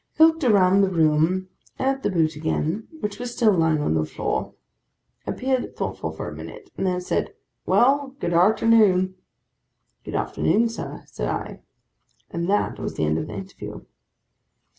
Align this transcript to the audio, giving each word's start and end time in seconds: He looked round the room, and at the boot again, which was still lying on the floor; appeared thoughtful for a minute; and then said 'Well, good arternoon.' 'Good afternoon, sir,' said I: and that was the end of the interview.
He 0.17 0.23
looked 0.23 0.41
round 0.41 0.83
the 0.83 0.89
room, 0.89 1.47
and 1.77 1.87
at 1.89 2.01
the 2.01 2.09
boot 2.09 2.35
again, 2.35 2.87
which 3.01 3.19
was 3.19 3.35
still 3.35 3.53
lying 3.53 3.81
on 3.83 3.93
the 3.93 4.03
floor; 4.03 4.55
appeared 5.27 5.77
thoughtful 5.77 6.11
for 6.11 6.27
a 6.27 6.33
minute; 6.35 6.71
and 6.75 6.87
then 6.87 7.01
said 7.01 7.35
'Well, 7.67 8.15
good 8.19 8.33
arternoon.' 8.33 9.13
'Good 10.03 10.15
afternoon, 10.15 10.69
sir,' 10.69 11.03
said 11.05 11.27
I: 11.29 11.59
and 12.31 12.49
that 12.49 12.79
was 12.79 12.95
the 12.95 13.05
end 13.05 13.19
of 13.19 13.27
the 13.27 13.33
interview. 13.35 13.81